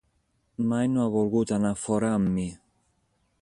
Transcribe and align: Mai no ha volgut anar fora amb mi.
Mai 0.71 0.87
no 0.93 1.03
ha 1.03 1.11
volgut 1.17 1.53
anar 1.59 1.73
fora 1.83 2.11
amb 2.15 2.33
mi. 2.39 2.47